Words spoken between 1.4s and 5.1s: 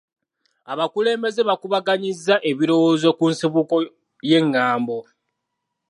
baakubaganyizza ebirowoozo ku nsibuko y'engambo.